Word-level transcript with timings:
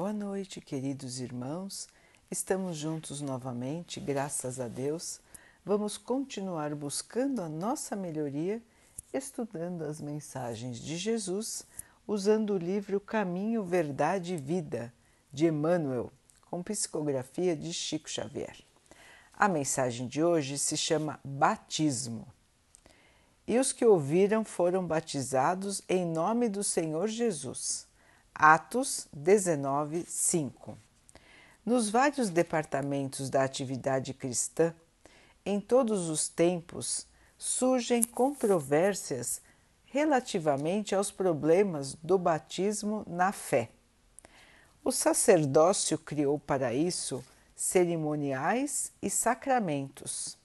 Boa 0.00 0.14
noite, 0.14 0.62
queridos 0.62 1.20
irmãos. 1.20 1.86
Estamos 2.30 2.78
juntos 2.78 3.20
novamente, 3.20 4.00
graças 4.00 4.58
a 4.58 4.66
Deus. 4.66 5.20
Vamos 5.62 5.98
continuar 5.98 6.74
buscando 6.74 7.42
a 7.42 7.50
nossa 7.50 7.94
melhoria, 7.94 8.62
estudando 9.12 9.82
as 9.82 10.00
mensagens 10.00 10.78
de 10.78 10.96
Jesus, 10.96 11.66
usando 12.08 12.54
o 12.54 12.56
livro 12.56 12.98
Caminho, 12.98 13.62
Verdade 13.62 14.32
e 14.32 14.36
Vida, 14.38 14.90
de 15.30 15.48
Emmanuel, 15.48 16.10
com 16.50 16.62
psicografia 16.62 17.54
de 17.54 17.70
Chico 17.70 18.08
Xavier. 18.08 18.56
A 19.34 19.48
mensagem 19.48 20.08
de 20.08 20.24
hoje 20.24 20.56
se 20.56 20.78
chama 20.78 21.20
Batismo. 21.22 22.26
E 23.46 23.58
os 23.58 23.70
que 23.70 23.84
ouviram 23.84 24.46
foram 24.46 24.82
batizados 24.82 25.82
em 25.86 26.06
nome 26.06 26.48
do 26.48 26.64
Senhor 26.64 27.06
Jesus. 27.06 27.89
Atos 28.34 29.06
19, 29.12 30.04
5. 30.06 30.78
Nos 31.64 31.90
vários 31.90 32.30
departamentos 32.30 33.28
da 33.28 33.44
atividade 33.44 34.14
cristã, 34.14 34.74
em 35.44 35.60
todos 35.60 36.08
os 36.08 36.28
tempos, 36.28 37.06
surgem 37.36 38.02
controvérsias 38.02 39.42
relativamente 39.84 40.94
aos 40.94 41.10
problemas 41.10 41.94
do 42.02 42.16
batismo 42.16 43.04
na 43.06 43.32
fé. 43.32 43.70
O 44.82 44.90
sacerdócio 44.90 45.98
criou 45.98 46.38
para 46.38 46.72
isso 46.72 47.22
cerimoniais 47.54 48.92
e 49.02 49.10
sacramentos. 49.10 50.38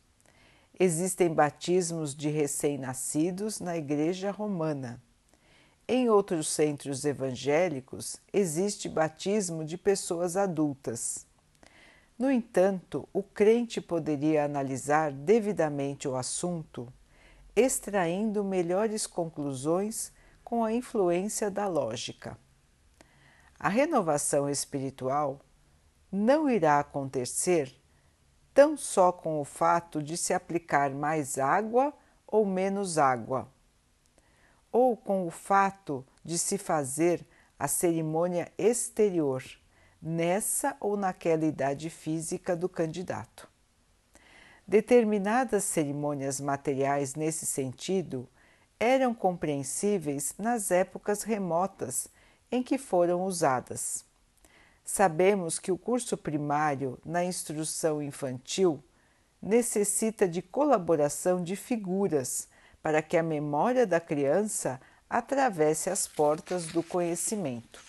Existem 0.78 1.34
batismos 1.34 2.14
de 2.14 2.30
recém-nascidos 2.30 3.62
na 3.62 3.78
Igreja 3.78 4.32
Romana 4.32 5.02
em 5.88 6.10
outros 6.10 6.48
centros 6.48 7.06
evangélicos, 7.06 8.18
existe 8.34 8.90
batismo 8.90 9.64
de 9.64 9.78
pessoas 9.78 10.36
adultas. 10.36 11.28
No 12.18 12.32
entanto, 12.32 13.08
o 13.14 13.22
crente 13.22 13.80
poderia 13.80 14.46
analisar 14.46 15.12
devidamente 15.12 16.08
o 16.08 16.16
assunto, 16.16 16.92
extraindo 17.56 18.44
melhores 18.44 19.06
conclusões 19.06 20.12
com 20.44 20.64
a 20.64 20.74
influência 20.74 21.52
da 21.52 21.68
lógica. 21.68 22.38
A 23.60 23.70
renovação 23.70 24.50
espiritual 24.50 25.40
não 26.12 26.50
irá 26.50 26.80
acontecer 26.80 27.76
tão 28.54 28.76
só 28.76 29.12
com 29.12 29.40
o 29.40 29.46
fato 29.46 30.02
de 30.02 30.18
se 30.18 30.34
aplicar 30.34 30.90
mais 30.92 31.38
água 31.38 31.94
ou 32.26 32.46
menos 32.46 32.98
água 32.98 33.54
ou 34.76 34.98
com 34.98 35.26
o 35.26 35.32
fato 35.32 36.06
de 36.22 36.38
se 36.38 36.58
fazer 36.58 37.26
a 37.58 37.66
cerimônia 37.66 38.52
exterior 38.58 39.42
nessa 40.02 40.76
ou 40.82 40.98
naquela 40.98 41.46
idade 41.46 41.90
física 41.90 42.58
do 42.58 42.68
candidato. 42.68 43.48
Determinadas 44.68 45.64
cerimônias 45.64 46.42
materiais 46.42 47.16
nesse 47.16 47.46
sentido 47.46 48.28
eram 48.78 49.14
compreensíveis 49.14 50.36
nas 50.38 50.72
épocas 50.72 51.24
remotas 51.24 52.10
em 52.52 52.62
que 52.62 52.78
foram 52.78 53.24
usadas. 53.24 54.04
Sabemos 54.84 55.58
que 55.58 55.72
o 55.72 55.78
curso 55.78 56.18
primário 56.18 57.00
na 57.06 57.24
instrução 57.24 58.02
infantil 58.02 58.84
necessita 59.42 60.28
de 60.28 60.42
colaboração 60.42 61.42
de 61.42 61.56
figuras 61.56 62.50
para 62.86 63.02
que 63.02 63.18
a 63.18 63.24
memória 63.24 63.88
da 63.88 64.00
criança 64.00 64.80
atravesse 65.10 65.90
as 65.90 66.08
portas 66.08 66.68
do 66.68 66.84
conhecimento. 66.84 67.82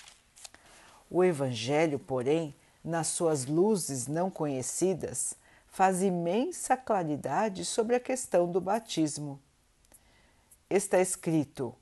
O 1.10 1.22
Evangelho, 1.22 1.98
porém, 1.98 2.54
nas 2.82 3.08
suas 3.08 3.44
luzes 3.44 4.06
não 4.06 4.30
conhecidas, 4.30 5.34
faz 5.66 6.00
imensa 6.00 6.78
claridade 6.78 7.62
sobre 7.66 7.94
a 7.94 8.00
questão 8.00 8.50
do 8.50 8.58
batismo. 8.58 9.38
Está 10.70 10.98
escrito: 10.98 11.74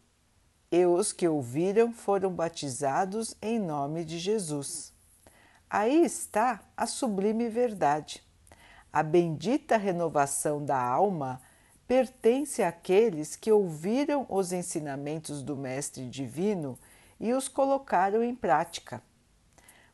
E 0.69 0.85
os 0.85 1.13
que 1.13 1.29
ouviram 1.29 1.93
foram 1.93 2.33
batizados 2.33 3.37
em 3.41 3.61
nome 3.61 4.05
de 4.05 4.19
Jesus. 4.19 4.93
Aí 5.71 6.05
está 6.05 6.65
a 6.77 6.85
sublime 6.85 7.49
verdade. 7.49 8.25
A 8.93 9.05
bendita 9.05 9.77
renovação 9.77 10.65
da 10.65 10.83
alma 10.83 11.41
pertence 11.87 12.63
àqueles 12.63 13.37
que 13.37 13.53
ouviram 13.53 14.27
os 14.29 14.53
ensinamentos 14.53 15.43
do 15.43 15.57
Mestre 15.57 16.09
Divino 16.09 16.79
e 17.21 17.33
os 17.33 17.49
colocaram 17.49 18.23
em 18.23 18.35
prática. 18.35 19.03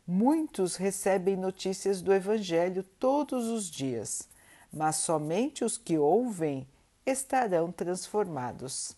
Muitos 0.06 0.76
recebem 0.76 1.36
notícias 1.36 2.00
do 2.00 2.12
Evangelho 2.12 2.82
todos 2.98 3.46
os 3.46 3.70
dias, 3.70 4.28
mas 4.72 4.96
somente 4.96 5.64
os 5.64 5.76
que 5.76 5.98
ouvem 5.98 6.66
estarão 7.04 7.70
transformados. 7.70 8.96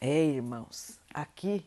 É, 0.00 0.24
irmãos, 0.24 0.98
aqui 1.12 1.64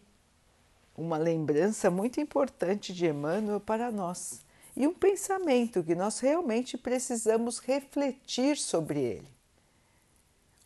uma 0.96 1.18
lembrança 1.18 1.90
muito 1.90 2.20
importante 2.20 2.94
de 2.94 3.08
Emmanuel 3.08 3.60
para 3.60 3.92
nós 3.92 4.46
e 4.78 4.86
um 4.86 4.94
pensamento 4.94 5.84
que 5.84 5.96
nós 5.96 6.20
realmente 6.20 6.78
precisamos 6.78 7.58
refletir 7.58 8.58
sobre 8.58 9.00
ele. 9.00 9.28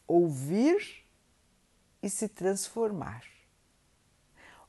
Ouvir 0.06 1.06
e 2.04 2.10
se 2.10 2.28
transformar. 2.28 3.24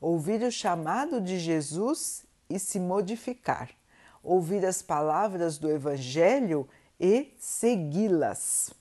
Ouvir 0.01 0.45
o 0.45 0.53
chamado 0.53 1.21
de 1.21 1.41
Jesus 1.41 2.25
e 2.49 2.57
se 2.57 2.79
modificar. 2.79 3.71
Ouvir 4.23 4.65
as 4.65 4.81
palavras 4.81 5.59
do 5.59 5.69
Evangelho 5.69 6.69
e 7.01 7.35
segui-las. 7.37 8.73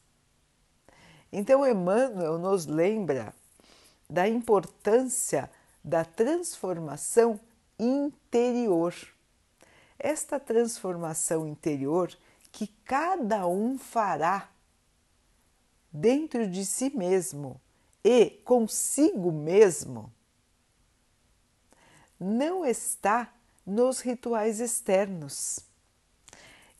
Então, 1.33 1.67
Emmanuel 1.67 2.37
nos 2.37 2.67
lembra 2.67 3.33
da 4.07 4.29
importância 4.29 5.49
da 5.83 6.05
transformação 6.05 7.39
interior 7.79 8.93
esta 10.01 10.39
transformação 10.39 11.47
interior 11.47 12.15
que 12.51 12.67
cada 12.83 13.47
um 13.47 13.77
fará 13.77 14.49
dentro 15.91 16.47
de 16.47 16.65
si 16.65 16.89
mesmo 16.95 17.59
e 18.03 18.29
consigo 18.43 19.31
mesmo, 19.31 20.11
não 22.19 22.65
está 22.65 23.33
nos 23.65 23.99
rituais 23.99 24.59
externos. 24.59 25.59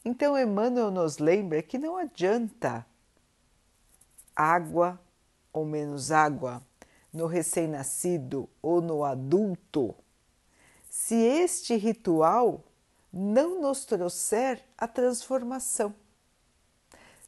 Então, 0.03 0.37
Emmanuel 0.37 0.89
nos 0.89 1.19
lembra 1.19 1.61
que 1.61 1.77
não 1.77 1.97
adianta 1.97 2.85
água 4.35 4.99
ou 5.53 5.65
menos 5.65 6.11
água 6.11 6.61
no 7.13 7.27
recém-nascido 7.27 8.49
ou 8.61 8.81
no 8.81 9.03
adulto, 9.03 9.93
se 10.89 11.15
este 11.15 11.75
ritual 11.75 12.63
não 13.11 13.61
nos 13.61 13.85
trouxer 13.85 14.63
a 14.77 14.87
transformação. 14.87 15.93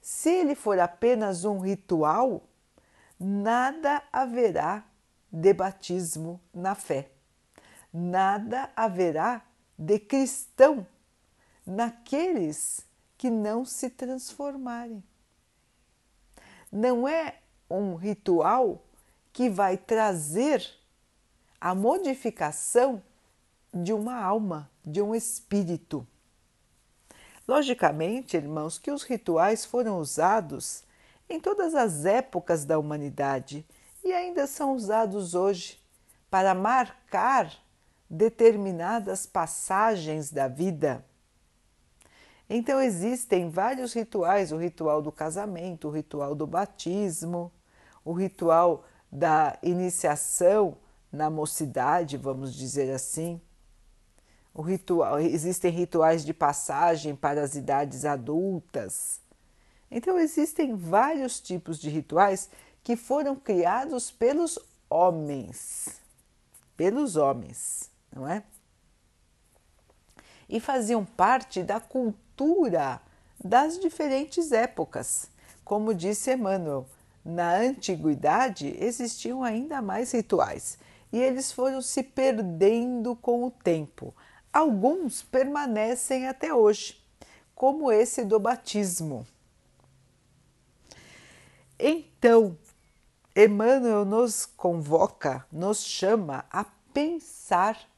Se 0.02 0.30
ele 0.30 0.56
for 0.56 0.80
apenas 0.80 1.46
um 1.46 1.60
ritual, 1.60 2.44
nada 3.20 4.04
haverá 4.12 4.84
de 5.32 5.54
batismo 5.54 6.40
na 6.54 6.76
fé, 6.76 7.10
nada 7.92 8.70
haverá 8.76 9.42
de 9.78 10.00
cristão 10.00 10.86
naqueles 11.66 12.86
que 13.18 13.30
não 13.30 13.66
se 13.66 13.90
transformarem. 13.90 15.04
Não 16.72 17.08
é 17.08 17.40
um 17.70 17.96
ritual 17.96 18.84
que 19.32 19.50
vai 19.50 19.78
trazer 19.78 20.70
a 21.60 21.74
modificação 21.74 23.02
de 23.74 23.94
uma 23.94 24.22
alma, 24.22 24.70
de 24.86 25.02
um 25.02 25.14
espírito. 25.14 26.06
Logicamente, 27.48 28.38
irmãos, 28.38 28.78
que 28.78 28.92
os 28.92 29.04
rituais 29.04 29.66
foram 29.66 30.00
usados 30.00 30.84
em 31.30 31.40
todas 31.40 31.76
as 31.76 32.06
épocas 32.06 32.66
da 32.66 32.80
humanidade 32.80 33.66
e 34.04 34.12
ainda 34.14 34.48
são 34.48 34.76
usados 34.76 35.34
hoje 35.34 35.82
para 36.30 36.54
marcar 36.54 37.54
determinadas 38.10 39.26
passagens 39.26 40.32
da 40.32 40.48
vida. 40.48 41.06
Então 42.50 42.82
existem 42.82 43.50
vários 43.50 43.94
rituais, 43.94 44.52
o 44.52 44.58
ritual 44.58 45.02
do 45.02 45.12
casamento, 45.12 45.88
o 45.88 45.92
ritual 45.92 46.36
do 46.36 46.46
batismo, 46.46 47.52
o 48.04 48.14
ritual 48.14 48.86
da 49.12 49.58
iniciação 49.64 50.78
na 51.12 51.30
mocidade, 51.30 52.18
vamos 52.18 52.54
dizer 52.54 52.92
assim, 52.92 53.42
ritual, 54.62 55.20
existem 55.20 55.72
rituais 55.72 56.24
de 56.24 56.34
passagem 56.34 57.16
para 57.16 57.42
as 57.42 57.56
idades 57.56 58.06
adultas. 58.06 59.20
Então, 59.90 60.20
existem 60.20 60.76
vários 60.76 61.40
tipos 61.40 61.80
de 61.80 61.90
rituais 61.90 62.50
que 62.84 62.96
foram 62.96 63.36
criados 63.36 64.12
pelos 64.12 64.60
homens. 64.90 66.02
pelos 66.76 67.16
homens, 67.16 67.90
não 68.12 68.28
é? 68.28 68.44
E 70.50 70.60
faziam 70.60 71.06
parte 71.06 71.64
da 71.64 71.80
cultura 71.80 73.02
das 73.44 73.80
diferentes 73.80 74.52
épocas. 74.52 75.30
Como 75.64 75.94
disse 75.94 76.34
Emmanuel, 76.34 76.88
na 77.24 77.56
antiguidade 77.56 78.76
existiam 78.80 79.44
ainda 79.44 79.82
mais 79.82 80.12
rituais 80.12 80.78
e 81.12 81.20
eles 81.20 81.52
foram 81.52 81.82
se 81.82 82.04
perdendo 82.04 83.16
com 83.16 83.46
o 83.46 83.52
tempo. 83.52 84.14
Alguns 84.54 85.24
permanecem 85.24 86.28
até 86.28 86.54
hoje, 86.54 87.04
como 87.56 87.92
esse 87.92 88.24
do 88.24 88.40
batismo. 88.40 89.26
Então, 91.80 92.56
Emmanuel 93.36 94.06
nos 94.06 94.46
convoca, 94.46 95.44
nos 95.52 95.84
chama 95.84 96.46
a 96.52 96.64
pensar 96.94 97.90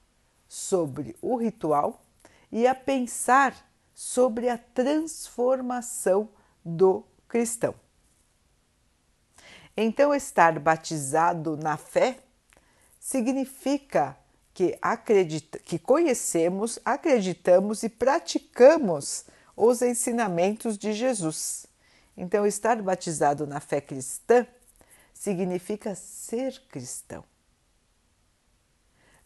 sobre 0.47 1.17
o 1.21 1.35
ritual 1.35 2.01
e 2.49 2.65
a 2.65 2.73
pensar 2.73 3.53
sobre 3.93 4.47
a 4.47 4.57
transformação 4.57 6.29
do 6.63 7.03
cristão. 7.27 7.75
Então, 9.75 10.15
estar 10.15 10.57
batizado 10.57 11.57
na 11.57 11.75
fé 11.75 12.19
significa 12.97 14.17
que, 14.55 14.79
acredita, 14.81 15.59
que 15.59 15.77
conhecemos, 15.77 16.79
acreditamos 16.85 17.83
e 17.83 17.89
praticamos 17.89 19.25
os 19.55 19.81
ensinamentos 19.81 20.77
de 20.77 20.93
Jesus. 20.93 21.67
Então, 22.15 22.47
estar 22.47 22.81
batizado 22.81 23.45
na 23.45 23.59
fé 23.59 23.81
cristã 23.81 24.47
significa 25.13 25.93
ser 25.93 26.57
cristão. 26.69 27.21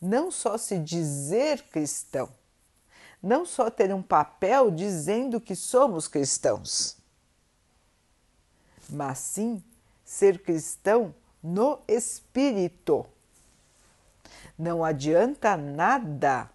Não 0.02 0.31
só 0.31 0.58
se 0.58 0.80
dizer 0.80 1.62
cristão, 1.70 2.28
não 3.22 3.46
só 3.46 3.70
ter 3.70 3.94
um 3.94 4.02
papel 4.02 4.72
dizendo 4.72 5.40
que 5.40 5.56
somos 5.56 6.08
cristãos, 6.08 6.98
mas 8.90 9.20
sim 9.20 9.64
ser 10.04 10.42
cristão 10.42 11.14
no 11.44 11.82
espírito. 11.88 13.06
Não 14.58 14.84
adianta 14.84 15.56
nada 15.56 16.50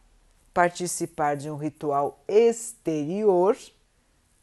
participar 0.53 1.37
de 1.37 1.51
um 1.51 1.57
ritual 1.57 2.23
exterior 2.29 3.57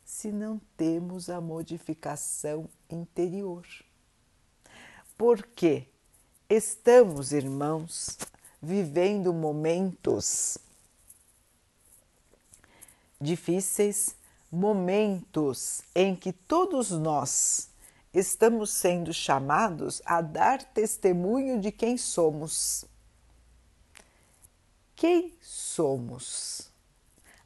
se 0.03 0.31
não 0.31 0.59
temos 0.75 1.29
a 1.29 1.39
modificação 1.39 2.69
interior. 2.89 3.65
Porque 5.17 5.87
estamos, 6.49 7.31
irmãos, 7.31 8.17
vivendo 8.61 9.33
momentos 9.33 10.57
difíceis, 13.19 14.15
momentos 14.51 15.81
em 15.95 16.15
que 16.15 16.33
todos 16.33 16.91
nós 16.91 17.69
estamos 18.13 18.71
sendo 18.71 19.13
chamados 19.13 20.01
a 20.05 20.19
dar 20.21 20.61
testemunho 20.61 21.61
de 21.61 21.71
quem 21.71 21.95
somos. 21.97 22.83
Quem 25.01 25.33
somos? 25.41 26.69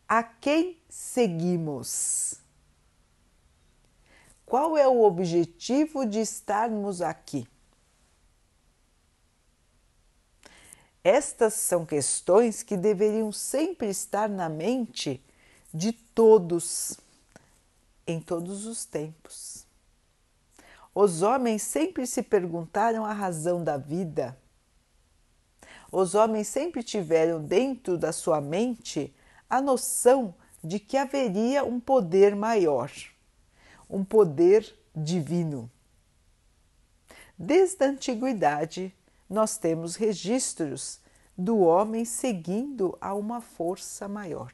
A 0.05 0.21
quem 0.21 0.77
seguimos? 0.89 2.41
Qual 4.45 4.77
é 4.77 4.85
o 4.85 5.03
objetivo 5.03 6.05
de 6.05 6.19
estarmos 6.19 7.01
aqui? 7.01 7.47
Estas 11.01 11.53
são 11.53 11.85
questões 11.85 12.61
que 12.61 12.75
deveriam 12.75 13.31
sempre 13.31 13.87
estar 13.87 14.27
na 14.27 14.49
mente 14.49 15.23
de 15.73 15.93
todos, 15.93 16.99
em 18.05 18.19
todos 18.19 18.65
os 18.65 18.83
tempos. 18.83 19.65
Os 20.93 21.21
homens 21.21 21.61
sempre 21.61 22.05
se 22.05 22.21
perguntaram 22.21 23.05
a 23.05 23.13
razão 23.13 23.63
da 23.63 23.77
vida. 23.77 24.37
Os 25.97 26.13
homens 26.13 26.49
sempre 26.49 26.83
tiveram 26.83 27.41
dentro 27.41 27.97
da 27.97 28.11
sua 28.11 28.41
mente 28.41 29.15
a 29.49 29.61
noção 29.61 30.35
de 30.61 30.77
que 30.77 30.97
haveria 30.97 31.63
um 31.63 31.79
poder 31.79 32.35
maior, 32.35 32.91
um 33.89 34.03
poder 34.03 34.77
divino. 34.93 35.71
Desde 37.37 37.81
a 37.85 37.87
antiguidade, 37.87 38.93
nós 39.29 39.57
temos 39.57 39.95
registros 39.95 40.99
do 41.37 41.59
homem 41.59 42.03
seguindo 42.03 42.97
a 42.99 43.13
uma 43.13 43.39
força 43.39 44.05
maior. 44.05 44.51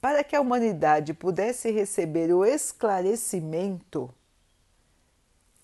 Para 0.00 0.24
que 0.24 0.34
a 0.34 0.40
humanidade 0.40 1.12
pudesse 1.12 1.70
receber 1.70 2.32
o 2.32 2.46
esclarecimento 2.46 4.08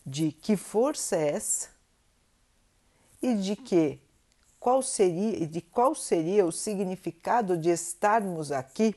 de 0.05 0.33
que 0.33 0.55
força 0.55 1.17
é 1.17 1.31
essa 1.31 1.71
e 3.23 3.35
de 3.35 3.57
que 3.57 3.99
qual 4.61 4.83
seria 4.83 5.47
de 5.47 5.61
qual 5.61 5.95
seria 5.95 6.45
o 6.45 6.53
significado 6.53 7.57
de 7.57 7.71
estarmos 7.71 8.51
aqui, 8.53 8.95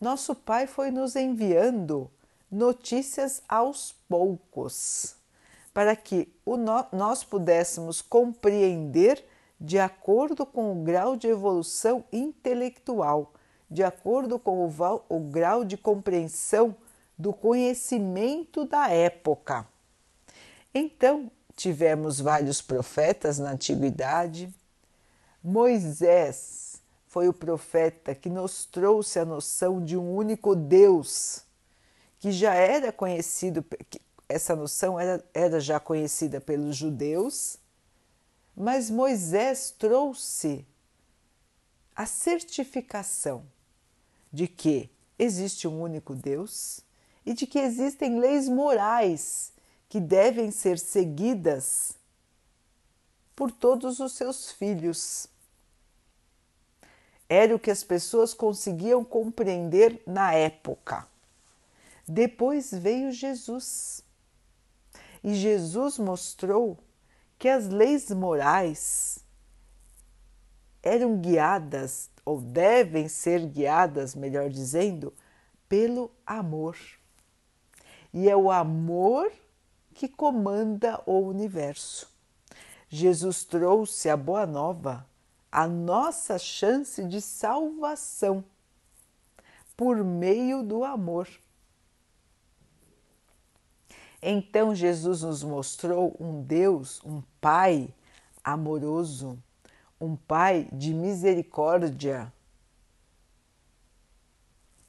nosso 0.00 0.34
Pai 0.34 0.66
foi 0.66 0.90
nos 0.90 1.16
enviando 1.16 2.10
notícias 2.50 3.42
aos 3.48 3.92
poucos, 4.08 5.16
para 5.72 5.96
que 5.96 6.28
o 6.44 6.56
no, 6.56 6.84
nós 6.92 7.24
pudéssemos 7.24 8.02
compreender 8.02 9.24
de 9.60 9.78
acordo 9.78 10.44
com 10.44 10.72
o 10.72 10.84
grau 10.84 11.16
de 11.16 11.26
evolução 11.26 12.04
intelectual, 12.12 13.32
de 13.70 13.82
acordo 13.82 14.38
com 14.38 14.66
o, 14.66 15.04
o 15.08 15.20
grau 15.20 15.64
de 15.64 15.76
compreensão 15.76 16.76
do 17.16 17.32
conhecimento 17.32 18.64
da 18.64 18.90
época. 18.90 19.66
Então, 20.74 21.30
tivemos 21.56 22.20
vários 22.20 22.60
profetas 22.60 23.38
na 23.38 23.50
antiguidade. 23.50 24.52
Moisés 25.42 26.82
foi 27.06 27.28
o 27.28 27.32
profeta 27.32 28.14
que 28.14 28.28
nos 28.28 28.64
trouxe 28.64 29.18
a 29.18 29.24
noção 29.24 29.82
de 29.82 29.96
um 29.96 30.14
único 30.14 30.54
Deus, 30.56 31.44
que 32.18 32.32
já 32.32 32.54
era 32.54 32.90
conhecido, 32.90 33.64
essa 34.28 34.56
noção 34.56 34.98
era, 34.98 35.24
era 35.32 35.60
já 35.60 35.78
conhecida 35.78 36.40
pelos 36.40 36.76
judeus, 36.76 37.58
mas 38.56 38.90
Moisés 38.90 39.72
trouxe 39.78 40.66
a 41.94 42.06
certificação 42.06 43.44
de 44.32 44.48
que 44.48 44.90
existe 45.18 45.68
um 45.68 45.80
único 45.80 46.14
Deus 46.14 46.80
e 47.24 47.32
de 47.32 47.46
que 47.46 47.58
existem 47.58 48.18
leis 48.18 48.48
morais 48.48 49.53
que 49.94 50.00
devem 50.00 50.50
ser 50.50 50.76
seguidas 50.76 51.96
por 53.36 53.52
todos 53.52 54.00
os 54.00 54.10
seus 54.14 54.50
filhos. 54.50 55.28
Era 57.28 57.54
o 57.54 57.60
que 57.60 57.70
as 57.70 57.84
pessoas 57.84 58.34
conseguiam 58.34 59.04
compreender 59.04 60.02
na 60.04 60.32
época. 60.34 61.06
Depois 62.08 62.72
veio 62.72 63.12
Jesus. 63.12 64.02
E 65.22 65.32
Jesus 65.32 65.96
mostrou 65.96 66.76
que 67.38 67.48
as 67.48 67.68
leis 67.68 68.10
morais 68.10 69.20
eram 70.82 71.20
guiadas, 71.20 72.10
ou 72.24 72.40
devem 72.40 73.06
ser 73.06 73.46
guiadas, 73.46 74.16
melhor 74.16 74.50
dizendo, 74.50 75.14
pelo 75.68 76.10
amor. 76.26 76.76
E 78.12 78.28
é 78.28 78.36
o 78.36 78.50
amor 78.50 79.30
que 79.94 80.08
comanda 80.08 81.00
o 81.06 81.18
universo. 81.20 82.12
Jesus 82.88 83.44
trouxe 83.44 84.10
a 84.10 84.16
boa 84.16 84.44
nova, 84.44 85.06
a 85.50 85.66
nossa 85.66 86.38
chance 86.38 87.02
de 87.04 87.20
salvação 87.20 88.44
por 89.76 89.96
meio 90.04 90.62
do 90.62 90.84
amor. 90.84 91.28
Então 94.20 94.74
Jesus 94.74 95.22
nos 95.22 95.42
mostrou 95.42 96.16
um 96.18 96.42
Deus, 96.42 97.00
um 97.04 97.22
Pai 97.40 97.92
amoroso, 98.42 99.38
um 100.00 100.16
Pai 100.16 100.68
de 100.72 100.92
misericórdia 100.92 102.32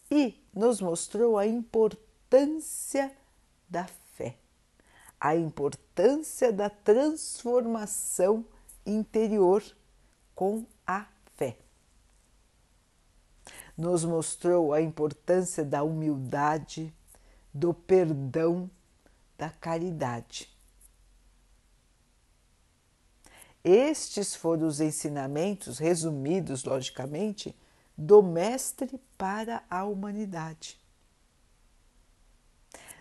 e 0.09 0.41
nos 0.53 0.79
mostrou 0.79 1.37
a 1.37 1.45
importância 1.45 3.11
da 3.67 3.85
fé 3.85 4.04
a 5.19 5.35
importância 5.35 6.51
da 6.51 6.69
transformação 6.69 8.45
interior 8.85 9.63
com 10.33 10.65
a 10.85 11.07
fé. 11.35 11.57
Nos 13.77 14.05
mostrou 14.05 14.73
a 14.73 14.81
importância 14.81 15.63
da 15.63 15.83
humildade, 15.83 16.93
do 17.53 17.73
perdão, 17.73 18.69
da 19.37 19.49
caridade. 19.49 20.53
Estes 23.63 24.35
foram 24.35 24.67
os 24.67 24.79
ensinamentos, 24.79 25.79
resumidos 25.79 26.63
logicamente, 26.63 27.55
do 27.97 28.21
Mestre 28.21 29.01
para 29.17 29.63
a 29.69 29.85
humanidade. 29.85 30.79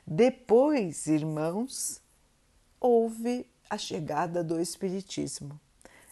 Depois, 0.07 1.07
irmãos, 1.07 2.01
houve 2.85 3.47
a 3.71 3.79
chegada 3.79 4.45
do 4.45 4.61
Espiritismo. 4.61 5.59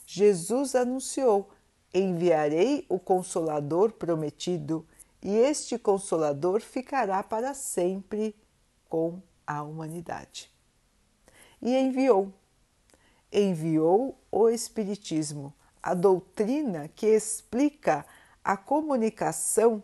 Jesus 0.06 0.74
anunciou: 0.74 1.50
Enviarei 1.92 2.86
o 2.88 2.98
Consolador 2.98 3.92
prometido, 3.92 4.86
e 5.22 5.36
este 5.36 5.78
Consolador 5.78 6.62
ficará 6.62 7.22
para 7.22 7.52
sempre 7.52 8.34
com 8.88 9.20
a 9.46 9.62
humanidade. 9.62 10.50
E 11.60 11.76
enviou. 11.76 12.32
Enviou 13.30 14.18
o 14.30 14.48
Espiritismo, 14.48 15.52
a 15.82 15.92
doutrina 15.92 16.88
que 16.88 17.06
explica 17.06 18.06
a 18.42 18.56
comunicação 18.56 19.82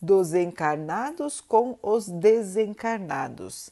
dos 0.00 0.34
encarnados 0.34 1.40
com 1.40 1.78
os 1.82 2.06
desencarnados. 2.06 3.70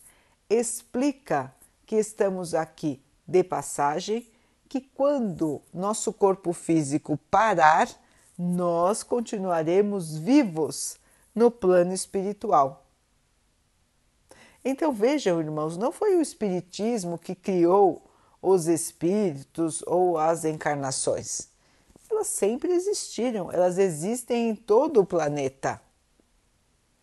Explica 0.49 1.55
que 1.95 2.01
estamos 2.01 2.55
aqui 2.55 3.01
de 3.25 3.45
passagem, 3.45 4.29
que 4.69 4.81
quando 4.81 5.63
nosso 5.73 6.13
corpo 6.13 6.53
físico 6.53 7.17
parar, 7.31 7.89
nós 8.37 9.05
continuaremos 9.05 10.17
vivos 10.19 10.99
no 11.33 11.53
plano 11.53 11.93
espiritual. 11.93 12.85
Então 14.65 14.93
vejam, 14.93 15.39
irmãos, 15.39 15.77
não 15.77 15.93
foi 15.93 16.17
o 16.17 16.21
Espiritismo 16.21 17.17
que 17.17 17.33
criou 17.33 18.11
os 18.43 18.67
espíritos 18.67 19.81
ou 19.87 20.19
as 20.19 20.45
encarnações. 20.45 21.49
Elas 22.11 22.27
sempre 22.27 22.73
existiram, 22.73 23.53
elas 23.53 23.79
existem 23.79 24.51
em 24.51 24.57
todo 24.57 25.01
o 25.01 25.07
planeta. 25.07 25.81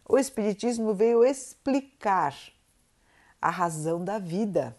O 0.06 0.18
Espiritismo 0.18 0.94
veio 0.94 1.24
explicar 1.24 2.36
a 3.42 3.50
razão 3.50 4.04
da 4.04 4.20
vida. 4.20 4.76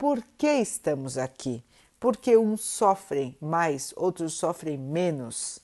Por 0.00 0.22
que 0.38 0.46
estamos 0.46 1.18
aqui? 1.18 1.62
Porque 2.00 2.34
uns 2.34 2.62
sofrem 2.62 3.36
mais, 3.38 3.92
outros 3.98 4.32
sofrem 4.32 4.78
menos. 4.78 5.60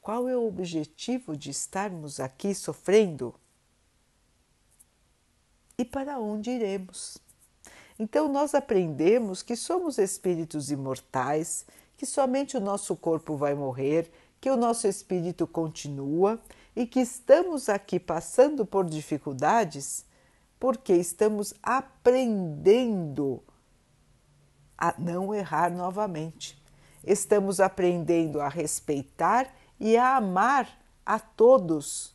Qual 0.00 0.26
é 0.30 0.34
o 0.34 0.48
objetivo 0.48 1.36
de 1.36 1.50
estarmos 1.50 2.20
aqui 2.20 2.54
sofrendo? 2.54 3.34
E 5.76 5.84
para 5.84 6.18
onde 6.18 6.52
iremos? 6.52 7.18
Então, 7.98 8.32
nós 8.32 8.54
aprendemos 8.54 9.42
que 9.42 9.56
somos 9.56 9.98
espíritos 9.98 10.70
imortais, 10.70 11.66
que 11.98 12.06
somente 12.06 12.56
o 12.56 12.60
nosso 12.60 12.96
corpo 12.96 13.36
vai 13.36 13.54
morrer, 13.54 14.10
que 14.40 14.48
o 14.48 14.56
nosso 14.56 14.86
espírito 14.86 15.46
continua 15.46 16.40
e 16.74 16.86
que 16.86 17.00
estamos 17.00 17.68
aqui 17.68 18.00
passando 18.00 18.64
por 18.64 18.86
dificuldades 18.86 20.07
porque 20.58 20.94
estamos 20.94 21.54
aprendendo 21.62 23.42
a 24.76 24.94
não 24.98 25.34
errar 25.34 25.70
novamente. 25.70 26.60
Estamos 27.04 27.60
aprendendo 27.60 28.40
a 28.40 28.48
respeitar 28.48 29.54
e 29.78 29.96
a 29.96 30.16
amar 30.16 30.68
a 31.04 31.18
todos. 31.18 32.14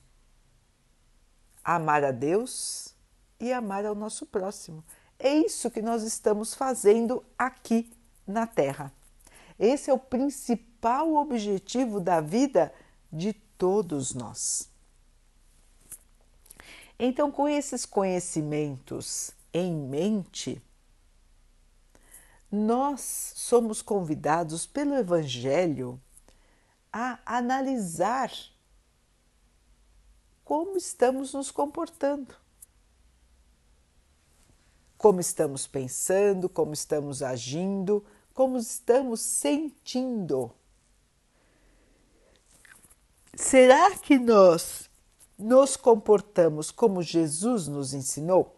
Amar 1.63 2.03
a 2.03 2.12
Deus 2.12 2.93
e 3.39 3.51
amar 3.51 3.85
ao 3.85 3.95
nosso 3.95 4.25
próximo. 4.25 4.83
É 5.17 5.33
isso 5.33 5.71
que 5.71 5.81
nós 5.81 6.03
estamos 6.03 6.53
fazendo 6.53 7.23
aqui 7.38 7.91
na 8.27 8.45
Terra. 8.45 8.91
Esse 9.57 9.89
é 9.89 9.93
o 9.93 10.00
principal 10.00 11.15
objetivo 11.15 12.00
da 12.00 12.19
vida 12.19 12.73
de 13.12 13.33
todos 13.33 14.13
nós. 14.13 14.72
Então, 16.97 17.31
com 17.31 17.47
esses 17.47 17.85
conhecimentos 17.85 19.31
em 19.53 19.73
mente, 19.73 20.62
nós 22.51 23.33
somos 23.35 23.81
convidados 23.81 24.67
pelo 24.67 24.93
Evangelho 24.93 26.00
a 26.91 27.19
analisar 27.25 28.31
como 30.43 30.77
estamos 30.77 31.33
nos 31.33 31.50
comportando, 31.50 32.35
como 34.97 35.19
estamos 35.19 35.65
pensando, 35.65 36.47
como 36.47 36.73
estamos 36.73 37.23
agindo, 37.23 38.05
como 38.33 38.57
estamos 38.57 39.21
sentindo. 39.21 40.53
Será 43.35 43.97
que 43.97 44.19
nós 44.19 44.89
nos 45.43 45.75
comportamos 45.75 46.71
como 46.71 47.03
Jesus 47.03 47.67
nos 47.67 47.93
ensinou? 47.93 48.57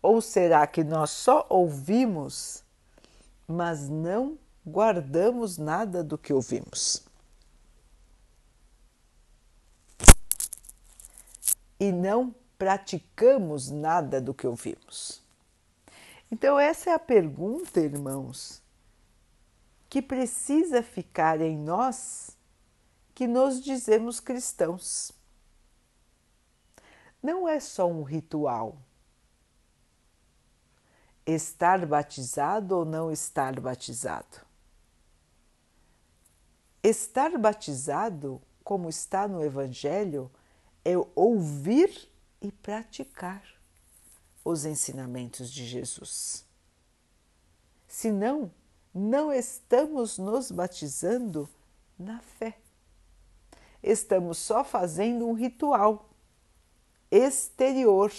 Ou 0.00 0.20
será 0.20 0.64
que 0.64 0.84
nós 0.84 1.10
só 1.10 1.44
ouvimos, 1.50 2.62
mas 3.46 3.88
não 3.88 4.38
guardamos 4.64 5.58
nada 5.58 6.04
do 6.04 6.16
que 6.16 6.32
ouvimos? 6.32 7.02
E 11.80 11.90
não 11.90 12.32
praticamos 12.56 13.70
nada 13.70 14.20
do 14.20 14.32
que 14.32 14.46
ouvimos? 14.46 15.20
Então, 16.30 16.60
essa 16.60 16.90
é 16.90 16.94
a 16.94 16.98
pergunta, 16.98 17.80
irmãos, 17.80 18.62
que 19.88 20.00
precisa 20.00 20.80
ficar 20.80 21.40
em 21.40 21.56
nós 21.56 22.37
que 23.18 23.26
nos 23.26 23.60
dizemos 23.60 24.20
cristãos. 24.20 25.10
Não 27.20 27.48
é 27.48 27.58
só 27.58 27.90
um 27.90 28.04
ritual. 28.04 28.80
Estar 31.26 31.84
batizado 31.84 32.76
ou 32.76 32.84
não 32.84 33.10
estar 33.10 33.58
batizado. 33.58 34.46
Estar 36.80 37.36
batizado, 37.36 38.40
como 38.62 38.88
está 38.88 39.26
no 39.26 39.44
Evangelho, 39.44 40.30
é 40.84 40.92
ouvir 41.16 42.08
e 42.40 42.52
praticar 42.52 43.42
os 44.44 44.64
ensinamentos 44.64 45.50
de 45.50 45.66
Jesus. 45.66 46.46
Senão, 47.88 48.48
não 48.94 49.32
estamos 49.32 50.18
nos 50.18 50.52
batizando 50.52 51.48
na 51.98 52.20
fé 52.20 52.56
estamos 53.82 54.38
só 54.38 54.64
fazendo 54.64 55.26
um 55.26 55.32
ritual 55.32 56.08
exterior 57.10 58.12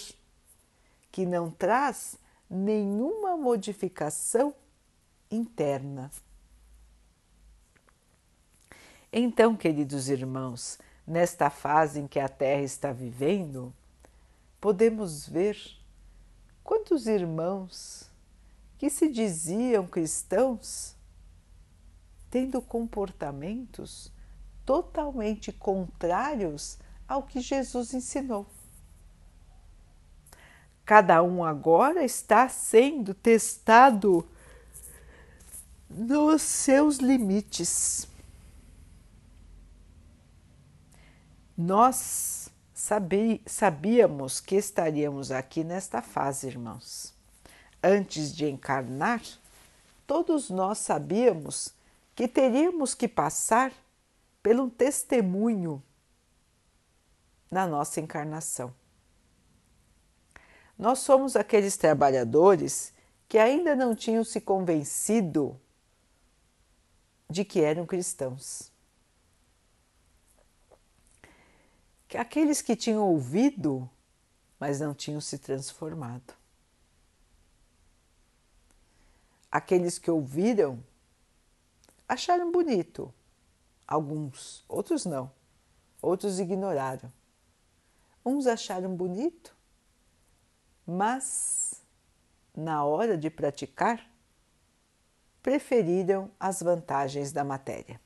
que 1.10 1.26
não 1.26 1.50
traz 1.50 2.16
nenhuma 2.48 3.36
modificação 3.36 4.54
interna. 5.30 6.10
Então, 9.12 9.56
queridos 9.56 10.08
irmãos, 10.08 10.78
nesta 11.06 11.50
fase 11.50 12.00
em 12.00 12.06
que 12.06 12.20
a 12.20 12.28
Terra 12.28 12.62
está 12.62 12.92
vivendo, 12.92 13.72
podemos 14.60 15.26
ver 15.26 15.56
quantos 16.62 17.06
irmãos 17.06 18.08
que 18.78 18.88
se 18.88 19.08
diziam 19.08 19.86
cristãos 19.86 20.94
tendo 22.30 22.62
comportamentos 22.62 24.12
totalmente 24.70 25.50
contrários 25.50 26.78
ao 27.08 27.24
que 27.24 27.40
Jesus 27.40 27.92
ensinou. 27.92 28.46
Cada 30.84 31.20
um 31.24 31.42
agora 31.42 32.04
está 32.04 32.48
sendo 32.48 33.12
testado 33.12 34.24
nos 35.88 36.42
seus 36.42 36.98
limites. 36.98 38.06
Nós 41.58 42.48
sabíamos 42.72 44.38
que 44.38 44.54
estaríamos 44.54 45.32
aqui 45.32 45.64
nesta 45.64 46.00
fase, 46.00 46.46
irmãos. 46.46 47.12
Antes 47.82 48.32
de 48.32 48.48
encarnar, 48.48 49.20
todos 50.06 50.48
nós 50.48 50.78
sabíamos 50.78 51.74
que 52.14 52.28
teríamos 52.28 52.94
que 52.94 53.08
passar 53.08 53.72
pelo 54.42 54.70
testemunho 54.70 55.82
na 57.50 57.66
nossa 57.66 58.00
encarnação. 58.00 58.74
Nós 60.78 61.00
somos 61.00 61.36
aqueles 61.36 61.76
trabalhadores 61.76 62.92
que 63.28 63.38
ainda 63.38 63.76
não 63.76 63.94
tinham 63.94 64.24
se 64.24 64.40
convencido 64.40 65.60
de 67.28 67.44
que 67.44 67.60
eram 67.60 67.86
cristãos. 67.86 68.72
Aqueles 72.18 72.60
que 72.60 72.74
tinham 72.74 73.06
ouvido, 73.06 73.88
mas 74.58 74.80
não 74.80 74.92
tinham 74.92 75.20
se 75.20 75.38
transformado. 75.38 76.34
aqueles 79.50 79.98
que 79.98 80.10
ouviram 80.10 80.82
acharam 82.08 82.50
bonito, 82.52 83.12
alguns, 83.90 84.64
outros 84.68 85.04
não, 85.04 85.30
outros 86.00 86.38
ignoraram. 86.38 87.12
Uns 88.24 88.46
acharam 88.46 88.94
bonito, 88.94 89.54
mas 90.86 91.82
na 92.56 92.84
hora 92.84 93.18
de 93.18 93.28
praticar, 93.28 94.08
preferiram 95.42 96.30
as 96.38 96.62
vantagens 96.62 97.32
da 97.32 97.42
matéria. 97.42 98.00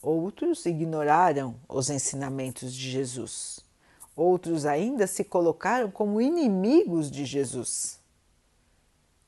Outros 0.00 0.64
ignoraram 0.66 1.58
os 1.68 1.90
ensinamentos 1.90 2.72
de 2.72 2.90
Jesus. 2.90 3.60
Outros 4.14 4.64
ainda 4.64 5.06
se 5.06 5.24
colocaram 5.24 5.90
como 5.90 6.20
inimigos 6.20 7.10
de 7.10 7.24
Jesus 7.24 8.00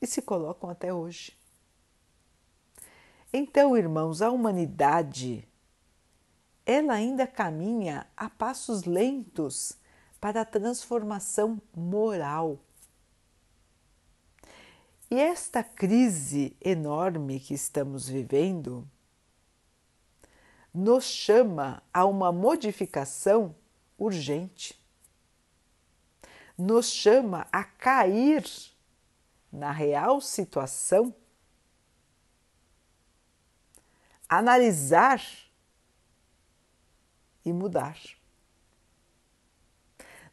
e 0.00 0.06
se 0.06 0.22
colocam 0.22 0.70
até 0.70 0.94
hoje. 0.94 1.37
Então, 3.32 3.76
irmãos, 3.76 4.22
a 4.22 4.30
humanidade 4.30 5.46
ela 6.68 6.92
ainda 6.92 7.26
caminha 7.26 8.06
a 8.14 8.28
passos 8.28 8.84
lentos 8.84 9.72
para 10.20 10.42
a 10.42 10.44
transformação 10.44 11.60
moral. 11.74 12.58
E 15.10 15.18
esta 15.18 15.64
crise 15.64 16.54
enorme 16.60 17.40
que 17.40 17.54
estamos 17.54 18.06
vivendo 18.06 18.86
nos 20.74 21.04
chama 21.04 21.82
a 21.92 22.04
uma 22.04 22.30
modificação 22.30 23.56
urgente, 23.96 24.78
nos 26.56 26.90
chama 26.90 27.48
a 27.50 27.64
cair 27.64 28.44
na 29.50 29.72
real 29.72 30.20
situação, 30.20 31.14
analisar 34.28 35.22
e 37.44 37.52
mudar. 37.52 37.98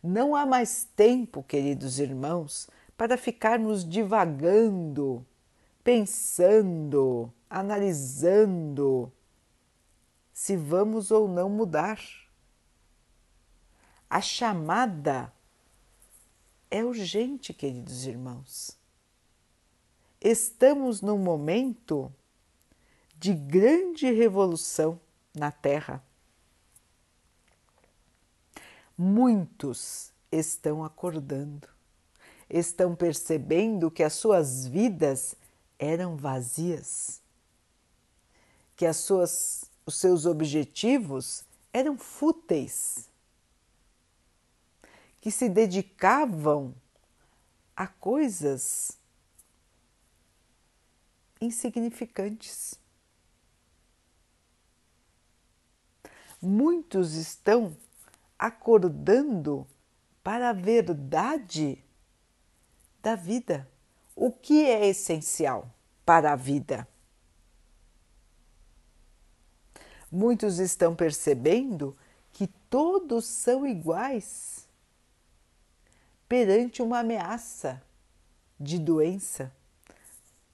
Não 0.03 0.35
há 0.35 0.45
mais 0.45 0.83
tempo, 0.95 1.41
queridos 1.41 1.99
irmãos, 1.99 2.69
para 2.97 3.17
ficarmos 3.17 3.87
divagando, 3.87 5.25
pensando, 5.83 7.33
analisando 7.49 9.11
se 10.31 10.55
vamos 10.55 11.09
ou 11.09 11.27
não 11.27 11.49
mudar. 11.49 11.99
A 14.09 14.21
chamada 14.21 15.33
é 16.69 16.83
urgente, 16.83 17.53
queridos 17.53 18.05
irmãos. 18.05 18.77
Estamos 20.21 21.01
num 21.01 21.17
momento 21.17 22.13
de 23.17 23.33
grande 23.33 24.11
revolução 24.11 24.99
na 25.33 25.51
Terra. 25.51 26.03
Muitos 28.97 30.11
estão 30.31 30.83
acordando, 30.83 31.67
estão 32.49 32.95
percebendo 32.95 33.91
que 33.91 34.03
as 34.03 34.13
suas 34.13 34.65
vidas 34.67 35.35
eram 35.77 36.15
vazias, 36.15 37.21
que 38.75 38.85
as 38.85 38.97
suas, 38.97 39.65
os 39.85 39.95
seus 39.95 40.25
objetivos 40.25 41.43
eram 41.73 41.97
fúteis, 41.97 43.09
que 45.19 45.29
se 45.31 45.49
dedicavam 45.49 46.73
a 47.75 47.87
coisas 47.87 48.97
insignificantes. 51.41 52.84
Muitos 56.45 57.15
estão 57.15 57.75
acordando 58.37 59.65
para 60.23 60.51
a 60.51 60.53
verdade 60.53 61.83
da 63.01 63.15
vida. 63.15 63.67
O 64.15 64.31
que 64.31 64.63
é 64.63 64.87
essencial 64.87 65.67
para 66.05 66.33
a 66.33 66.35
vida? 66.35 66.87
Muitos 70.11 70.59
estão 70.59 70.95
percebendo 70.95 71.97
que 72.31 72.45
todos 72.69 73.25
são 73.25 73.65
iguais 73.65 74.67
perante 76.29 76.79
uma 76.79 76.99
ameaça 76.99 77.81
de 78.59 78.77
doença. 78.77 79.51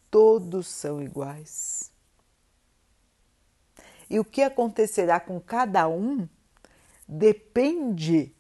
Todos 0.10 0.70
são 0.70 1.04
iguais. 1.04 1.91
E 4.12 4.20
o 4.20 4.26
que 4.26 4.42
acontecerá 4.42 5.22
com 5.22 5.40
cada 5.40 5.88
um 5.88 6.28
depende 7.08 8.36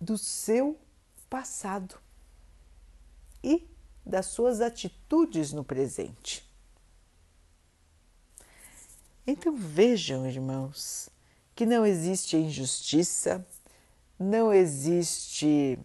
do 0.00 0.16
seu 0.16 0.78
passado 1.28 1.98
e 3.42 3.68
das 4.06 4.26
suas 4.26 4.60
atitudes 4.60 5.52
no 5.52 5.64
presente. 5.64 6.48
Então 9.26 9.56
vejam, 9.56 10.24
irmãos, 10.28 11.08
que 11.52 11.66
não 11.66 11.84
existe 11.84 12.36
injustiça, 12.36 13.44
não 14.16 14.52
existe 14.52 15.76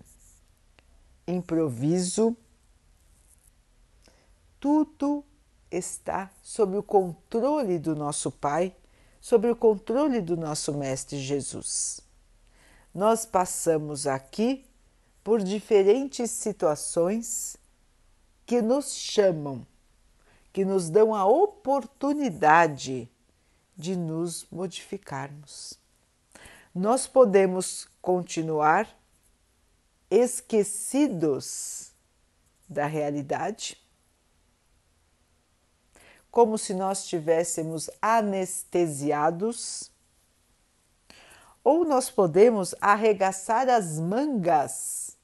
improviso, 1.25 2.37
tudo 4.59 5.25
está 5.71 6.29
sob 6.43 6.77
o 6.77 6.83
controle 6.83 7.79
do 7.79 7.95
nosso 7.95 8.29
Pai 8.29 8.75
sobre 9.21 9.49
o 9.49 9.55
controle 9.55 10.19
do 10.19 10.35
nosso 10.35 10.73
Mestre 10.73 11.19
Jesus. 11.19 12.01
Nós 12.93 13.25
passamos 13.25 14.05
aqui 14.05 14.65
por 15.23 15.41
diferentes 15.41 16.29
situações 16.31 17.55
que 18.45 18.61
nos 18.61 18.93
chamam, 18.93 19.65
que 20.51 20.65
nos 20.65 20.89
dão 20.89 21.15
a 21.15 21.25
oportunidade 21.25 23.09
de 23.77 23.95
nos 23.95 24.45
modificarmos. 24.51 25.79
Nós 26.75 27.07
podemos 27.07 27.87
continuar 28.01 28.87
esquecidos 30.09 31.91
da 32.67 32.85
realidade 32.85 33.80
como 36.31 36.57
se 36.57 36.73
nós 36.73 36.99
estivéssemos 37.03 37.89
anestesiados, 38.01 39.91
ou 41.63 41.85
nós 41.85 42.09
podemos 42.09 42.73
arregaçar 42.79 43.69
as 43.69 43.99
mangas 43.99 45.15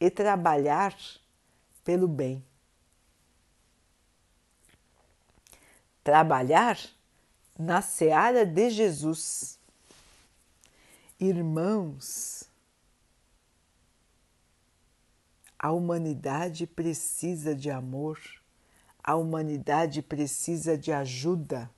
e 0.00 0.10
trabalhar 0.10 0.94
pelo 1.84 2.08
bem. 2.08 2.44
Trabalhar 6.04 6.76
na 7.56 7.80
seara 7.80 8.44
de 8.44 8.68
Jesus. 8.68 9.58
Irmãos, 11.18 12.42
a 15.56 15.70
humanidade 15.70 16.66
precisa 16.66 17.54
de 17.54 17.70
amor 17.70 18.41
a 19.02 19.16
humanidade 19.16 20.00
precisa 20.00 20.78
de 20.78 20.92
ajuda 20.92 21.70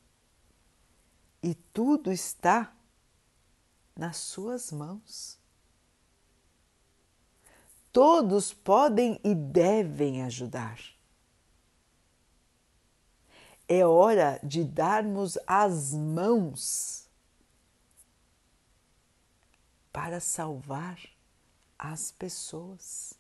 e 1.43 1.55
tudo 1.55 2.13
está 2.13 2.75
nas 3.97 4.17
suas 4.17 4.73
mãos. 4.73 5.39
Todos 7.93 8.53
podem 8.53 9.21
e 9.23 9.35
devem 9.35 10.23
ajudar. 10.23 10.81
É 13.69 13.87
hora 13.87 14.41
de 14.43 14.65
darmos 14.65 15.39
as 15.47 15.95
mãos 15.95 17.09
para 19.93 20.21
salvar 20.21 20.99
as 21.79 22.11
pessoas 22.11 23.15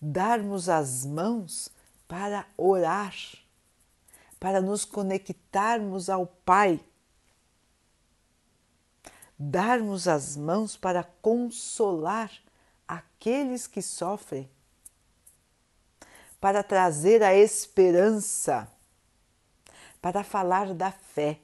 darmos 0.00 0.68
as 0.68 1.04
mãos 1.04 1.68
para 2.06 2.46
orar, 2.56 3.14
para 4.38 4.60
nos 4.60 4.84
conectarmos 4.84 6.08
ao 6.08 6.26
Pai, 6.26 6.80
darmos 9.38 10.06
as 10.06 10.36
mãos 10.36 10.76
para 10.76 11.02
consolar 11.02 12.30
aqueles 12.86 13.66
que 13.66 13.82
sofrem, 13.82 14.48
para 16.40 16.62
trazer 16.62 17.22
a 17.22 17.34
esperança, 17.34 18.70
para 20.00 20.22
falar 20.22 20.72
da 20.74 20.92
fé. 20.92 21.40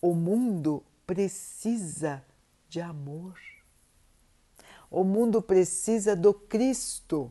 O 0.00 0.14
mundo 0.14 0.84
precisa 1.06 2.22
de 2.68 2.80
amor 2.80 3.40
O 4.96 5.04
mundo 5.04 5.42
precisa 5.42 6.16
do 6.16 6.32
Cristo 6.32 7.30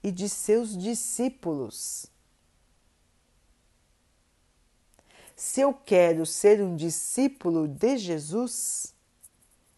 e 0.00 0.12
de 0.12 0.28
seus 0.28 0.78
discípulos. 0.78 2.06
Se 5.34 5.60
eu 5.60 5.74
quero 5.74 6.24
ser 6.24 6.62
um 6.62 6.76
discípulo 6.76 7.66
de 7.66 7.98
Jesus, 7.98 8.94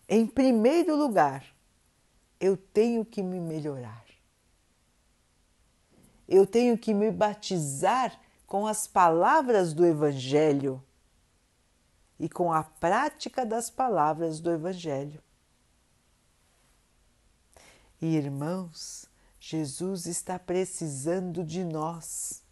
em 0.07 0.27
primeiro 0.27 0.95
lugar, 0.95 1.43
eu 2.39 2.55
tenho 2.55 3.03
que 3.03 3.23
me 3.23 3.41
melhorar. 3.41 4.05
Eu 6.29 6.47
tenho 6.47 6.77
que 6.77 6.93
me 6.93 7.11
batizar 7.11 8.21
com 8.47 8.67
as 8.67 8.87
palavras 8.87 9.73
do 9.73 9.87
Evangelho 9.87 10.85
e 12.21 12.29
com 12.29 12.53
a 12.53 12.63
prática 12.63 13.47
das 13.47 13.71
palavras 13.71 14.39
do 14.39 14.51
Evangelho. 14.51 15.23
E 18.03 18.17
irmãos, 18.17 19.07
Jesus 19.39 20.07
está 20.07 20.37
precisando 20.37 21.45
de 21.45 21.63
nós. 21.63 22.43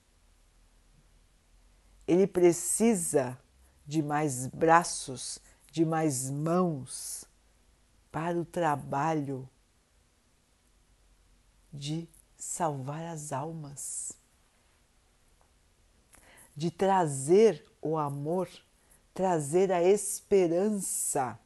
Ele 2.07 2.25
precisa 2.25 3.37
de 3.85 4.01
mais 4.01 4.47
braços, 4.47 5.41
de 5.73 5.85
mais 5.85 6.31
mãos 6.31 7.25
para 8.13 8.39
o 8.39 8.45
trabalho 8.45 9.51
de 11.73 12.09
salvar 12.39 13.05
as 13.07 13.33
almas, 13.33 14.13
de 16.55 16.71
trazer 16.71 17.65
o 17.83 17.99
amor, 17.99 18.49
trazer 19.13 19.73
a 19.73 19.83
esperança 19.83 21.37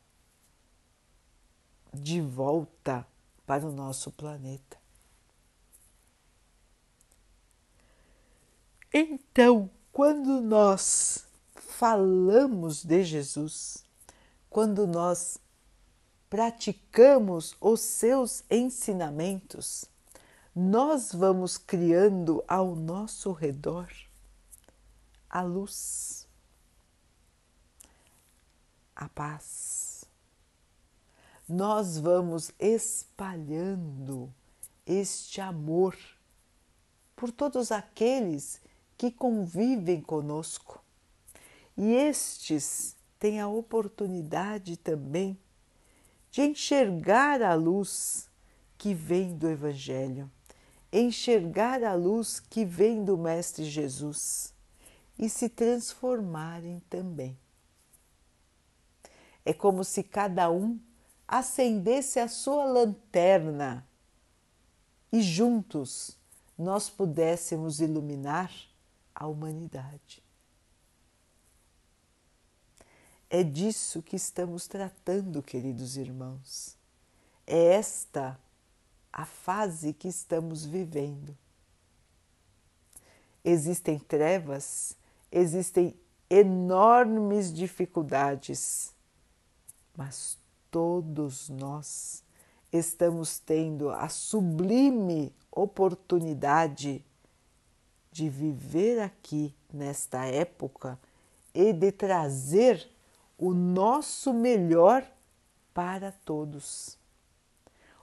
de 1.95 2.21
volta 2.21 3.07
para 3.47 3.67
o 3.67 3.73
nosso 3.73 4.11
planeta. 4.11 4.79
Então, 8.93 9.69
quando 9.93 10.41
nós 10.41 11.27
falamos 11.55 12.85
de 12.85 13.03
Jesus, 13.03 13.85
quando 14.49 14.87
nós 14.87 15.39
praticamos 16.31 17.57
os 17.61 17.81
seus 17.81 18.45
ensinamentos, 18.51 19.85
nós 20.55 21.13
vamos 21.13 21.59
criando 21.59 22.45
ao 22.47 22.77
nosso 22.77 23.33
redor 23.33 23.89
a 25.29 25.43
luz, 25.43 26.29
a 28.95 29.09
paz. 29.09 29.74
Nós 31.49 31.99
vamos 31.99 32.51
espalhando 32.59 34.33
este 34.87 35.41
amor 35.41 35.97
por 37.15 37.31
todos 37.31 37.71
aqueles 37.71 38.61
que 38.97 39.11
convivem 39.11 40.01
conosco. 40.01 40.83
E 41.77 41.93
estes 41.93 42.97
têm 43.19 43.41
a 43.41 43.49
oportunidade 43.49 44.77
também 44.77 45.39
de 46.31 46.43
enxergar 46.43 47.43
a 47.43 47.55
luz 47.55 48.29
que 48.79 48.95
vem 48.95 49.37
do 49.37 49.49
Evangelho 49.49 50.31
enxergar 50.95 51.83
a 51.83 51.93
luz 51.95 52.39
que 52.39 52.65
vem 52.65 53.05
do 53.05 53.19
Mestre 53.19 53.65
Jesus 53.65 54.55
e 55.19 55.29
se 55.29 55.49
transformarem 55.49 56.81
também. 56.89 57.37
É 59.45 59.53
como 59.53 59.83
se 59.83 60.05
cada 60.05 60.49
um 60.51 60.79
acendesse 61.27 62.21
a 62.21 62.29
sua 62.29 62.65
lanterna 62.65 63.87
e 65.13 65.23
juntos 65.23 66.17
nós 66.57 66.89
pudéssemos 66.89 67.81
iluminar 67.81 68.53
a 69.15 69.27
humanidade. 69.27 70.23
É 73.31 73.43
disso 73.43 74.03
que 74.03 74.17
estamos 74.17 74.69
tratando, 74.69 75.43
queridos 75.43 75.97
irmãos. 75.97 76.77
É 77.47 77.75
esta 77.75 78.39
a 79.13 79.25
fase 79.25 79.93
que 79.93 80.09
estamos 80.09 80.65
vivendo. 80.65 81.37
Existem 83.45 83.99
trevas, 83.99 84.97
existem 85.31 85.97
enormes 86.31 87.53
dificuldades, 87.53 88.93
mas 89.97 90.39
todos 90.75 91.49
nós 91.49 92.25
estamos 92.73 93.39
tendo 93.39 93.91
a 93.91 94.09
sublime 94.09 95.33
oportunidade 95.49 97.05
de 98.11 98.29
viver 98.29 98.99
aqui 98.99 99.55
nesta 99.73 100.27
época 100.27 100.99
e 101.55 101.73
de 101.73 101.93
trazer 101.93 102.91
o 103.39 103.55
nosso 103.55 104.35
melhor 104.35 105.09
para 105.73 106.11
todos 106.11 106.99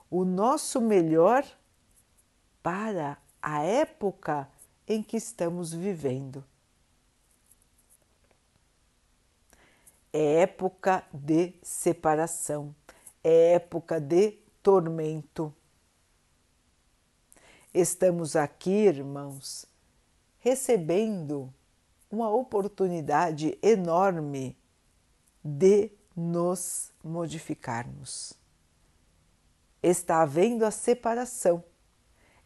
o 0.10 0.24
nosso 0.24 0.80
melhor 0.80 1.46
para 2.64 3.18
a 3.42 3.64
época 3.64 4.48
em 4.88 5.04
que 5.04 5.18
estamos 5.18 5.74
vivendo. 5.74 6.42
É 10.14 10.42
época 10.42 11.06
de 11.14 11.54
separação, 11.62 12.76
é 13.24 13.54
época 13.54 14.00
de 14.00 14.32
tormento. 14.62 15.54
Estamos 17.74 18.36
aqui, 18.36 18.72
irmãos, 18.72 19.66
recebendo 20.40 21.54
uma 22.10 22.30
oportunidade 22.30 23.58
enorme 23.62 24.58
de 25.44 25.92
nos 26.16 26.92
modificarmos 27.02 28.42
está 29.82 30.22
havendo 30.22 30.66
a 30.66 30.72
separação 30.72 31.64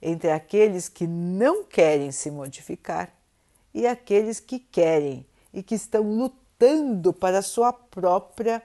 entre 0.01 0.31
aqueles 0.31 0.87
que 0.87 1.07
não 1.07 1.63
querem 1.63 2.11
se 2.11 2.31
modificar 2.31 3.13
e 3.73 3.85
aqueles 3.85 4.39
que 4.39 4.59
querem 4.59 5.25
e 5.53 5.61
que 5.61 5.75
estão 5.75 6.03
lutando 6.03 6.44
para 7.13 7.41
sua 7.41 7.73
própria 7.73 8.63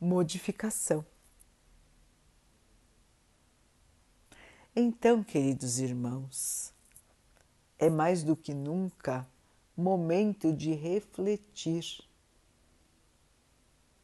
modificação. 0.00 1.04
Então, 4.74 5.22
queridos 5.22 5.78
irmãos, 5.78 6.72
é 7.78 7.90
mais 7.90 8.22
do 8.22 8.34
que 8.34 8.54
nunca 8.54 9.26
momento 9.76 10.52
de 10.52 10.72
refletir 10.72 11.84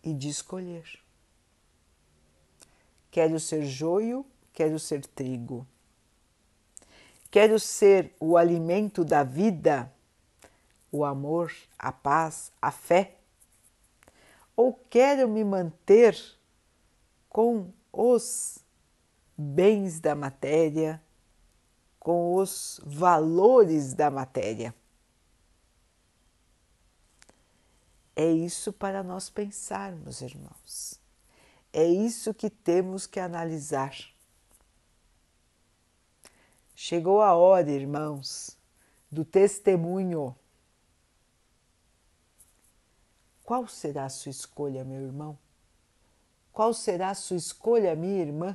e 0.02 0.12
de 0.12 0.28
escolher. 0.28 1.00
Quero 3.10 3.40
ser 3.40 3.64
joio, 3.64 4.26
quero 4.52 4.78
ser 4.78 5.04
trigo. 5.06 5.66
Quero 7.30 7.58
ser 7.58 8.14
o 8.20 8.36
alimento 8.36 9.04
da 9.04 9.22
vida, 9.22 9.92
o 10.90 11.04
amor, 11.04 11.52
a 11.78 11.92
paz, 11.92 12.52
a 12.60 12.70
fé? 12.70 13.16
Ou 14.56 14.74
quero 14.90 15.28
me 15.28 15.44
manter 15.44 16.16
com 17.28 17.72
os 17.92 18.58
bens 19.36 20.00
da 20.00 20.14
matéria, 20.14 21.02
com 22.00 22.34
os 22.34 22.80
valores 22.84 23.94
da 23.94 24.10
matéria? 24.10 24.74
É 28.16 28.28
isso 28.28 28.72
para 28.72 29.04
nós 29.04 29.30
pensarmos, 29.30 30.22
irmãos. 30.22 31.00
É 31.72 31.84
isso 31.84 32.34
que 32.34 32.50
temos 32.50 33.06
que 33.06 33.20
analisar. 33.20 33.94
Chegou 36.74 37.20
a 37.20 37.34
hora, 37.34 37.70
irmãos, 37.70 38.56
do 39.10 39.24
testemunho. 39.24 40.34
Qual 43.48 43.66
será 43.66 44.04
a 44.04 44.10
sua 44.10 44.28
escolha, 44.28 44.84
meu 44.84 45.00
irmão? 45.00 45.38
Qual 46.52 46.74
será 46.74 47.08
a 47.08 47.14
sua 47.14 47.38
escolha, 47.38 47.96
minha 47.96 48.20
irmã? 48.20 48.54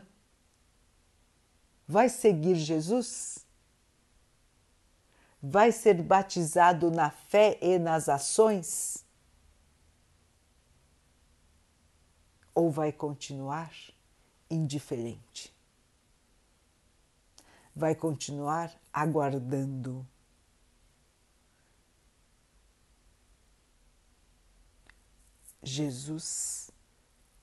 Vai 1.88 2.10
seguir 2.10 2.54
Jesus? 2.54 3.44
Vai 5.42 5.72
ser 5.72 6.00
batizado 6.04 6.92
na 6.92 7.10
fé 7.10 7.58
e 7.60 7.80
nas 7.80 8.08
ações? 8.08 9.04
ou 12.54 12.70
vai 12.70 12.92
continuar 12.92 13.74
indiferente? 14.48 15.52
Vai 17.76 17.96
continuar 17.96 18.72
aguardando? 18.94 20.08
Jesus 25.64 26.70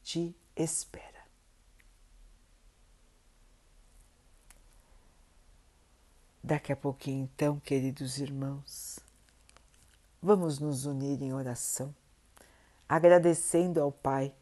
te 0.02 0.34
espera. 0.54 1.08
Daqui 6.42 6.72
a 6.72 6.76
pouquinho, 6.76 7.24
então, 7.24 7.58
queridos 7.60 8.18
irmãos, 8.18 8.98
vamos 10.20 10.58
nos 10.58 10.84
unir 10.84 11.22
em 11.22 11.32
oração, 11.32 11.94
agradecendo 12.88 13.80
ao 13.80 13.90
Pai 13.90 14.34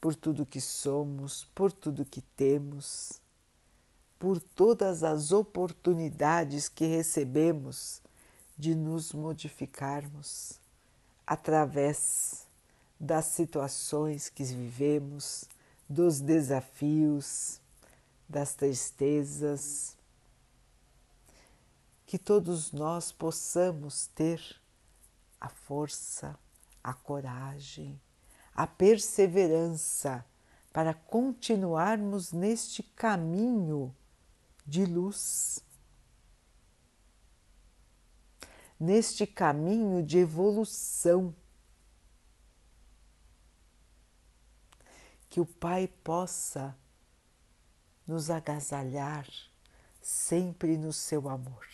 por 0.00 0.14
tudo 0.14 0.46
que 0.46 0.60
somos, 0.60 1.44
por 1.54 1.72
tudo 1.72 2.04
que 2.04 2.20
temos, 2.20 3.20
por 4.18 4.40
todas 4.40 5.02
as 5.02 5.32
oportunidades 5.32 6.68
que 6.68 6.86
recebemos 6.86 8.02
de 8.58 8.74
nos 8.74 9.12
modificarmos 9.12 10.60
através 11.26 12.49
das 13.00 13.24
situações 13.24 14.28
que 14.28 14.44
vivemos, 14.44 15.46
dos 15.88 16.20
desafios, 16.20 17.58
das 18.28 18.54
tristezas. 18.54 19.96
Que 22.04 22.18
todos 22.18 22.72
nós 22.72 23.10
possamos 23.10 24.06
ter 24.08 24.60
a 25.40 25.48
força, 25.48 26.38
a 26.84 26.92
coragem, 26.92 27.98
a 28.54 28.66
perseverança 28.66 30.22
para 30.70 30.92
continuarmos 30.92 32.32
neste 32.32 32.82
caminho 32.82 33.94
de 34.66 34.84
luz, 34.84 35.64
neste 38.78 39.26
caminho 39.26 40.02
de 40.02 40.18
evolução. 40.18 41.34
Que 45.30 45.40
o 45.40 45.46
Pai 45.46 45.88
possa 46.04 46.76
nos 48.06 48.28
agasalhar 48.28 49.26
sempre 50.02 50.76
no 50.76 50.92
seu 50.92 51.28
amor. 51.28 51.66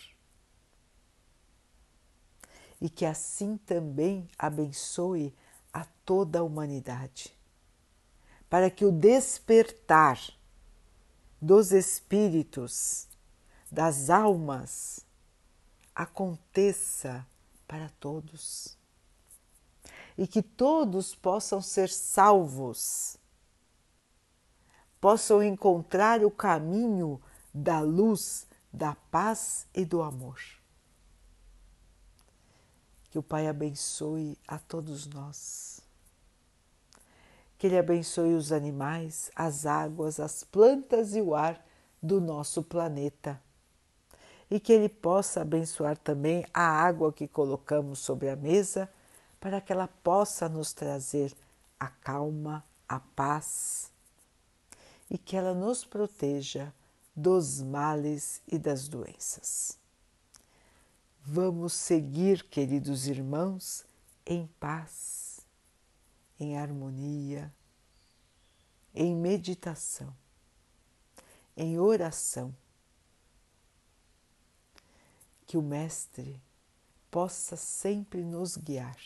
E 2.81 2.90
que 2.90 3.07
assim 3.07 3.57
também 3.57 4.29
abençoe 4.38 5.35
a 5.73 5.85
toda 6.05 6.40
a 6.40 6.42
humanidade, 6.42 7.35
para 8.49 8.71
que 8.71 8.85
o 8.85 8.92
despertar 8.92 10.21
dos 11.40 11.73
espíritos, 11.73 13.09
das 13.73 14.11
almas, 14.11 15.05
aconteça 15.95 17.27
para 17.66 17.88
todos 17.99 18.77
e 20.19 20.27
que 20.27 20.42
todos 20.42 21.14
possam 21.14 21.61
ser 21.61 21.90
salvos, 21.90 23.16
possam 25.00 25.42
encontrar 25.42 26.24
o 26.24 26.30
caminho 26.30 27.20
da 27.52 27.80
luz, 27.80 28.46
da 28.72 28.94
paz 29.11 29.66
e 29.74 29.85
do 29.85 30.02
amor. 30.02 30.40
Que 33.11 33.18
o 33.18 33.22
Pai 33.22 33.46
abençoe 33.46 34.38
a 34.46 34.59
todos 34.59 35.06
nós. 35.06 35.80
Que 37.56 37.66
Ele 37.66 37.78
abençoe 37.78 38.35
os 38.35 38.52
animais, 38.52 39.30
as 39.35 39.64
águas, 39.64 40.20
as 40.20 40.44
plantas 40.44 41.14
e 41.14 41.22
o 41.22 41.35
ar 41.35 41.64
do 42.02 42.20
nosso 42.20 42.62
planeta. 42.62 43.40
E 44.50 44.61
que 44.61 44.72
Ele 44.72 44.88
possa 44.88 45.40
abençoar 45.40 45.96
também 45.96 46.44
a 46.52 46.62
água 46.62 47.12
que 47.12 47.26
colocamos 47.26 48.00
sobre 48.00 48.28
a 48.28 48.37
mesa, 48.37 48.88
para 49.40 49.61
que 49.61 49.72
ela 49.72 49.88
possa 49.88 50.48
nos 50.48 50.72
trazer 50.72 51.35
a 51.78 51.88
calma, 51.88 52.64
a 52.88 53.00
paz 53.00 53.90
e 55.11 55.16
que 55.16 55.37
ela 55.37 55.55
nos 55.55 55.85
proteja 55.85 56.73
dos 57.14 57.62
males 57.62 58.42
e 58.47 58.59
das 58.59 58.88
doenças. 58.88 59.79
Vamos 61.23 61.73
seguir, 61.73 62.45
queridos 62.45 63.07
irmãos, 63.07 63.85
em 64.25 64.47
paz, 64.61 65.40
em 66.38 66.59
harmonia, 66.59 67.53
em 68.95 69.14
meditação, 69.14 70.14
em 71.57 71.79
oração. 71.79 72.55
Que 75.47 75.57
o 75.57 75.62
Mestre 75.62 76.40
possa 77.11 77.57
sempre 77.57 78.25
nos 78.25 78.57
guiar. 78.57 78.99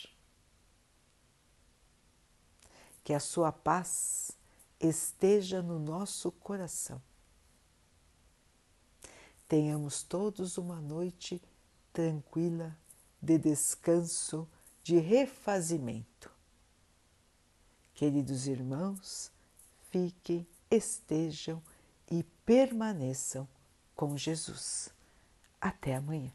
Que 3.03 3.13
a 3.13 3.19
sua 3.19 3.51
paz 3.51 4.31
esteja 4.81 5.61
no 5.61 5.79
nosso 5.79 6.31
coração. 6.31 7.01
Tenhamos 9.47 10.03
todos 10.03 10.57
uma 10.57 10.81
noite 10.81 11.41
tranquila, 11.93 12.75
de 13.21 13.37
descanso, 13.37 14.47
de 14.83 14.97
refazimento. 14.97 16.31
Queridos 17.93 18.47
irmãos, 18.47 19.31
fiquem, 19.91 20.47
estejam 20.69 21.61
e 22.09 22.23
permaneçam 22.45 23.47
com 23.95 24.17
Jesus. 24.17 24.89
Até 25.59 25.95
amanhã. 25.95 26.31